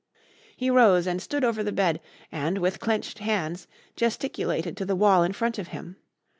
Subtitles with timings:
[0.57, 2.01] He rose and stood over the bed
[2.31, 5.97] and, with clenched hands, gesticulated to the wall in front of him.